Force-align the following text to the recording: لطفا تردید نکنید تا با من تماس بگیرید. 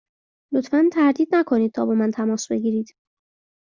لطفا 0.53 0.83
تردید 0.93 1.35
نکنید 1.35 1.71
تا 1.71 1.85
با 1.85 1.93
من 1.93 2.11
تماس 2.11 2.47
بگیرید. 2.51 2.95